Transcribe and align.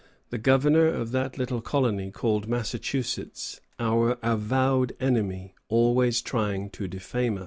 The 0.31 0.39
Governor 0.39 0.87
of 0.87 1.11
that 1.11 1.37
little 1.37 1.61
colony 1.61 2.09
called 2.09 2.47
Massachusetts 2.47 3.61
"our 3.77 4.17
avowed 4.23 4.93
enemy, 4.99 5.53
always 5.69 6.23
trying 6.23 6.71
to 6.71 6.87
defame 6.87 7.37
us." 7.37 7.39